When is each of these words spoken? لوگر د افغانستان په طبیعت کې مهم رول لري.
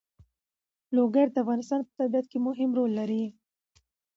لوگر 0.95 1.27
د 1.31 1.35
افغانستان 1.43 1.79
په 1.85 1.91
طبیعت 1.99 2.25
کې 2.31 2.37
مهم 2.47 2.69
رول 2.77 2.91
لري. 2.99 3.23